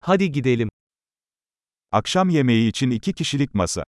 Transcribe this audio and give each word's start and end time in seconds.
Hadi 0.00 0.32
gidelim. 0.32 0.68
Akşam 1.92 2.28
yemeği 2.28 2.68
için 2.68 2.90
iki 2.90 3.12
kişilik 3.12 3.54
masa. 3.54 3.84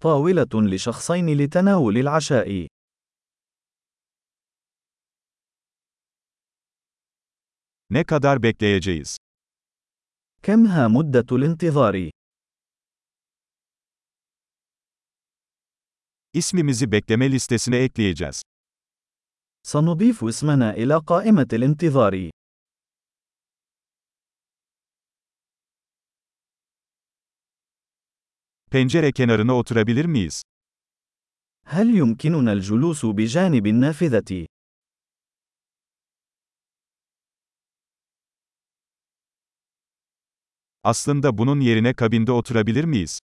طاولة 0.00 0.54
لشخصين 0.72 1.26
لتناول 1.38 1.96
العشاء. 1.96 2.68
Ne 7.90 8.04
kadar 8.04 8.42
bekleyeceğiz? 8.42 9.16
كم 10.42 10.66
ها 10.66 10.88
مدة 10.88 11.26
الانتظار؟ 11.32 12.10
İsmimizi 16.32 16.92
bekleme 16.92 17.32
listesine 17.32 17.76
ekleyeceğiz. 17.76 18.42
سنضيف 19.62 20.24
اسمنا 20.24 20.74
إلى 20.74 20.94
قائمة 20.96 21.48
الانتظار. 21.52 22.30
Pencere 28.73 29.11
kenarına 29.11 29.53
oturabilir 29.55 30.05
miyiz? 30.05 30.41
هل 31.65 31.87
يمكننا 31.95 32.53
الجلوس 32.53 33.05
بجانب 33.05 33.65
النافذة؟ 33.65 34.45
Aslında 40.83 41.37
bunun 41.37 41.59
yerine 41.59 41.93
kabinde 41.93 42.31
oturabilir 42.31 42.83
miyiz? 42.83 43.19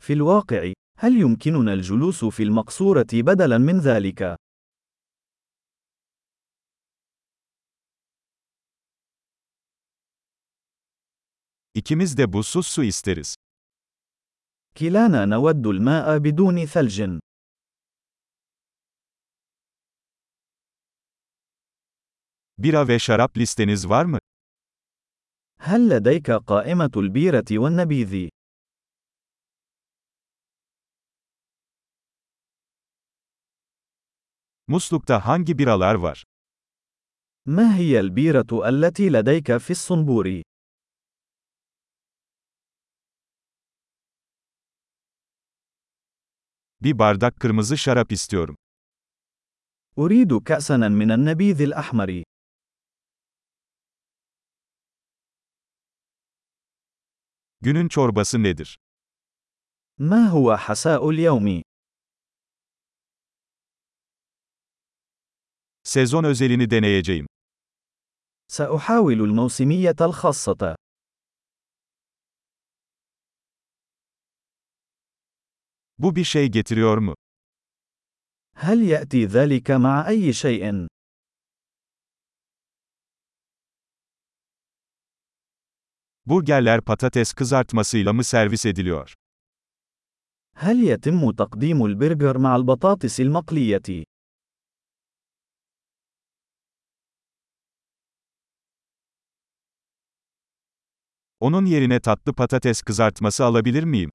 في 0.00 0.12
الواقع، 0.12 0.72
هل 0.98 1.16
يمكننا 1.20 1.72
الجلوس 1.72 2.24
في 2.24 2.42
المقصورة 2.42 3.06
بدلاً 3.12 3.58
من 3.58 3.80
ذلك؟ 3.80 4.36
İkimiz 11.74 12.16
de 12.16 12.32
buzsuz 12.32 12.66
su 12.66 12.84
isteriz. 12.84 13.36
كلانا 14.77 15.25
نود 15.25 15.67
الماء 15.67 16.17
بدون 16.17 16.65
ثلج. 16.65 17.19
Bira 22.57 22.87
ve 22.87 22.99
şarap 22.99 23.37
listeniz 23.37 23.89
var 23.89 24.05
mı? 24.05 24.19
هل 25.59 25.89
لديك 25.89 26.31
قائمة 26.31 26.91
البيرة 26.97 27.45
والنبيذ؟ 27.51 28.29
Muslukta 34.67 35.19
hangi 35.27 35.57
biralar 35.57 35.95
var? 35.95 36.23
ما 37.45 37.75
هي 37.75 37.99
البيرة 37.99 38.69
التي 38.69 39.09
لديك 39.09 39.57
في 39.57 39.71
الصنبور؟ 39.71 40.41
Bir 46.82 46.98
bardak 46.98 47.40
kırmızı 47.40 47.78
şarap 47.78 48.12
istiyorum. 48.12 48.56
أريد 49.98 50.32
كأساً 50.44 50.88
من 50.88 51.10
النبيذ 51.10 51.60
الأحمر. 51.72 52.22
Günün 57.60 57.88
çorbası 57.88 58.42
nedir? 58.42 58.78
ما 59.98 60.30
هو 60.30 60.56
حساء 60.56 61.10
اليوم؟ 61.10 61.62
Sezon 65.84 66.24
özelini 66.24 66.70
deneyeceğim. 66.70 67.26
سأحاول 68.48 69.20
الموسمية 69.20 69.96
الخاصة. 70.00 70.76
Bu 75.98 76.16
bir 76.16 76.24
şey 76.24 76.48
getiriyor 76.48 76.98
mu? 76.98 77.14
هل 78.54 78.82
يأتي 78.82 79.26
ذلك 79.26 79.70
مع 79.70 80.08
أي 80.08 80.32
شيء؟ 80.32 80.86
Burgerler 86.26 86.80
patates 86.80 87.32
kızartmasıyla 87.32 88.12
mı 88.12 88.24
servis 88.24 88.66
ediliyor? 88.66 89.14
هل 90.54 90.84
يتم 90.84 91.30
تقديم 91.30 91.86
البرجر 91.86 92.38
مع 92.38 92.56
البطاطس 92.56 93.20
المقلية؟ 93.20 94.04
Onun 101.40 101.64
yerine 101.64 102.00
tatlı 102.00 102.34
patates 102.34 102.82
kızartması 102.82 103.44
alabilir 103.44 103.84
miyim? 103.84 104.10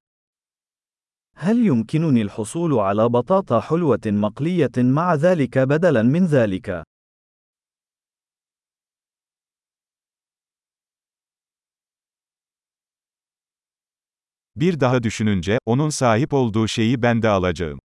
هل 1.43 1.65
يمكنني 1.65 2.21
الحصول 2.21 2.73
على 2.73 3.09
بطاطا 3.09 3.59
حلوة 3.59 3.99
مقلية 4.05 4.71
مع 4.77 5.15
ذلك 5.15 5.57
بدلاً 5.57 6.03
من 6.03 6.25
ذلك؟ 6.25 6.83
Bir 14.55 14.79
daha 14.79 15.03
düşününce, 15.03 15.57
onun 15.65 15.89
sahip 15.89 16.33
olduğu 16.33 16.67
şeyi 16.67 17.01
ben 17.01 17.21
de 17.21 17.29
alacağım. 17.29 17.79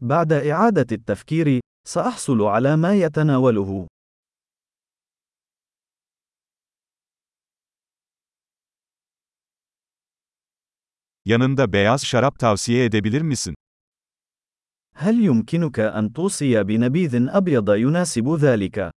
بعد 0.00 0.32
إعادة 0.32 0.86
التفكير، 0.92 1.60
سأحصل 1.88 2.42
على 2.42 2.76
ما 2.76 2.94
يتناوله. 2.94 3.86
Yanında 11.25 11.73
beyaz 11.73 12.05
şarap 12.05 12.39
tavsiye 12.39 12.85
edebilir 12.85 13.21
misin? 13.21 13.55
هل 14.99 15.15
يمكنك 15.29 15.79
أن 15.79 16.13
توصي 16.13 16.63
بنبيذ 16.63 17.13
أبيض 17.29 17.69
يناسب 17.69 18.27
ذلك؟ 18.35 18.91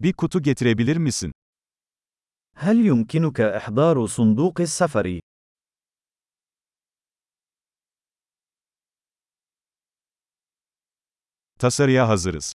Bir 0.00 0.12
kutu 0.12 0.42
getirebilir 0.42 0.96
misin? 0.96 1.32
هل 2.54 2.86
يمكنك 2.86 3.40
إحضار 3.40 4.06
صندوق 4.06 4.60
السفر؟ 4.60 5.20
Tasarıya 11.58 12.08
hazırız. 12.08 12.53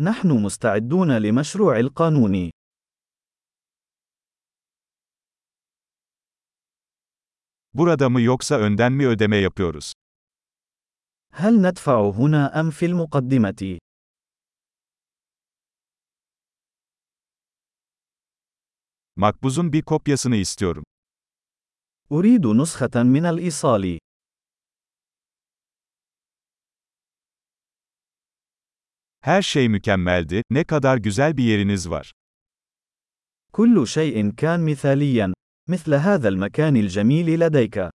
نحن 0.00 0.28
مستعدون 0.42 1.18
لمشروع 1.18 1.80
القانون. 1.80 2.50
Burada 7.74 8.08
mı 8.08 8.20
yoksa 8.20 8.58
önden 8.58 8.92
mi 8.92 9.06
ödeme 9.06 9.36
yapıyoruz? 9.36 9.92
هل 11.32 11.62
ندفع 11.62 12.10
هنا 12.10 12.60
أم 12.60 12.70
في 12.70 12.86
المقدمة؟ 12.86 13.78
Makbuzun 19.16 19.72
bir 19.72 19.82
kopyasını 19.82 20.36
istiyorum. 20.36 20.84
أريد 22.12 22.46
نسخة 22.46 23.02
من 23.02 23.24
الإيصال. 23.24 23.98
Her 29.20 29.42
şey 29.42 29.68
mükemmeldi, 29.68 30.42
ne 30.50 30.64
kadar 30.64 30.96
güzel 30.96 31.36
bir 31.36 31.44
yeriniz 31.44 31.90
var. 31.90 32.12
كل 33.52 33.86
شيء 33.86 34.30
كان 34.30 34.60
مثاليا. 34.70 35.32
مثل 35.68 35.94
هذا 35.94 36.28
المكان 36.28 36.76
الجميل 36.76 37.40
لديك. 37.40 37.88